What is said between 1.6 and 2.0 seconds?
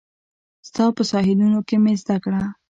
کې مې